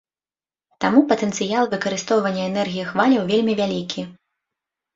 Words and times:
Таму 0.85 1.03
патэнцыял 1.11 1.69
выкарыстоўвання 1.75 2.43
энергіі 2.49 2.89
хваляў 2.95 3.31
вельмі 3.31 3.53
вялікі. 3.63 4.01